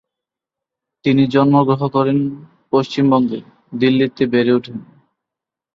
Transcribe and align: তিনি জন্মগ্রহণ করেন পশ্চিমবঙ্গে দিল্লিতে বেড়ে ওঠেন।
তিনি 1.05 1.23
জন্মগ্রহণ 1.27 1.89
করেন 1.89 2.17
পশ্চিমবঙ্গে 2.71 3.39
দিল্লিতে 3.73 4.23
বেড়ে 4.33 4.51
ওঠেন। 4.57 4.77